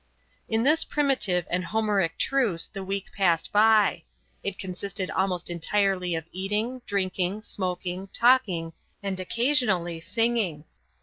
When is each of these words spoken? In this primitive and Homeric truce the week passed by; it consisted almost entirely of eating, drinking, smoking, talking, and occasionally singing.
In 0.49 0.63
this 0.63 0.83
primitive 0.83 1.45
and 1.51 1.63
Homeric 1.63 2.17
truce 2.17 2.65
the 2.65 2.83
week 2.83 3.11
passed 3.15 3.51
by; 3.51 4.01
it 4.41 4.57
consisted 4.57 5.11
almost 5.11 5.47
entirely 5.47 6.15
of 6.15 6.25
eating, 6.31 6.81
drinking, 6.87 7.43
smoking, 7.43 8.07
talking, 8.07 8.73
and 9.03 9.19
occasionally 9.19 9.99
singing. 9.99 10.63